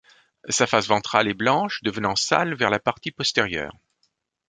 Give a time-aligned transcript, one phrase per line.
[0.49, 3.77] Sa face ventrale est blanche devenant sale vers la partie postérieure.